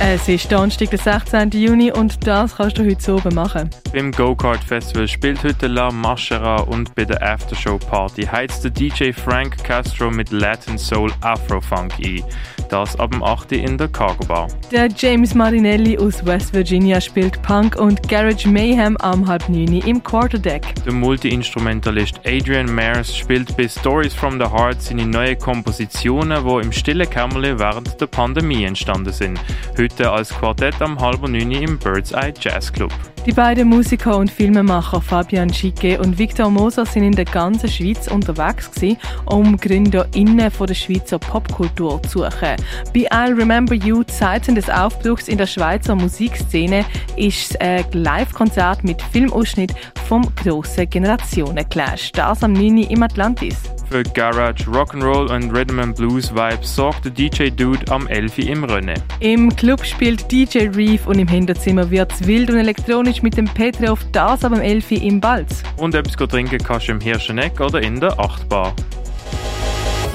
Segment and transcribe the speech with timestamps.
[0.00, 1.50] Es ist Donnerstag, der 16.
[1.50, 3.68] Juni und das kannst du heute oben machen.
[3.92, 9.10] Beim Go-Kart Festival spielt heute La Maschera und bei der Aftershow Party heizt der DJ
[9.10, 12.22] Frank Castro mit Latin Soul Afro Funk ein.
[12.68, 13.52] Das ab dem 8.
[13.52, 14.48] in der Cargo Bar.
[14.70, 20.02] Der James Marinelli aus West Virginia spielt Punk und Garage Mayhem am halb 9 im
[20.02, 20.74] Quarterdeck.
[20.84, 26.70] Der Multi-Instrumentalist Adrian Mares spielt bei Stories from the Heart seine neuen Kompositionen, die im
[26.70, 29.40] stillen Kämmerle während der Pandemie entstanden sind.
[29.78, 32.92] Heute als Quartett am halb 9 im Bird's Eye Jazz Club.
[33.26, 38.08] Die beiden Musiker und Filmemacher Fabian Schicke und Victor Moser sind in der ganzen Schweiz
[38.08, 38.96] unterwegs gewesen,
[39.26, 42.56] um GründerInnen von der Schweizer Popkultur zu suchen.
[42.94, 46.84] Bei I'll Remember You, Zeiten des Aufbruchs in der Schweizer Musikszene,
[47.16, 49.74] ist ein Live-Konzert mit Filmausschnitt
[50.06, 52.12] vom grossen Generationen-Clash.
[52.12, 52.78] Das am 9.
[52.84, 53.56] im Atlantis.
[53.90, 58.38] Für Garage, Rock'n'Roll und Rhythm and Blues Vibes sorgt der DJ Dude am 11.
[58.40, 59.00] im Rennen.
[59.20, 64.00] Im Club spielt DJ Reef und im Hinterzimmer wird's wild und elektronisch mit dem Petrov,
[64.12, 64.90] das am 11.
[64.92, 65.62] im Balz.
[65.78, 68.74] Und etwas trinken kannst du im Hirscheneck oder in der Achtbar.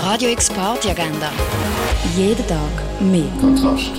[0.00, 1.30] Radio X Party Agenda.
[2.16, 2.58] Jeden Tag
[3.00, 3.28] mehr.
[3.40, 3.92] Kontrast.